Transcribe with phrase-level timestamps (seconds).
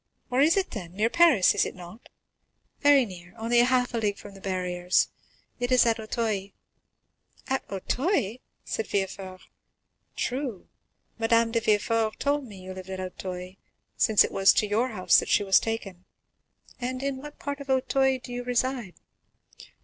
[0.29, 0.93] "Where is it, then?
[0.93, 2.09] Near Paris, is it not?"
[2.79, 6.53] "Very near, only half a league from the Barriers,—it is at Auteuil."
[7.47, 9.41] "At Auteuil?" said Villefort;
[10.15, 10.67] "true,
[11.19, 13.57] Madame de Villefort told me you lived at Auteuil,
[13.95, 16.05] since it was to your house that she was taken.
[16.79, 18.95] And in what part of Auteuil do you reside?"